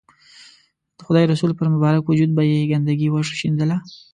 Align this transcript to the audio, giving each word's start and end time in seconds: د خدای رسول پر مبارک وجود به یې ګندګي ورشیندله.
د 0.97 0.99
خدای 1.07 1.25
رسول 1.31 1.51
پر 1.59 1.67
مبارک 1.73 2.03
وجود 2.05 2.29
به 2.35 2.41
یې 2.49 2.69
ګندګي 2.71 3.07
ورشیندله. 3.11 3.77